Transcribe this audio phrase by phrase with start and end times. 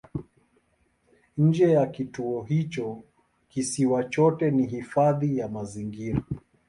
[1.37, 3.03] Nje ya kituo hicho
[3.49, 6.21] kisiwa chote ni hifadhi ya mazingira.